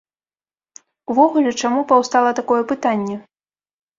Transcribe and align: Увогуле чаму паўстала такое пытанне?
Увогуле 1.13 1.51
чаму 1.65 1.83
паўстала 1.91 2.31
такое 2.39 2.61
пытанне? 2.71 3.21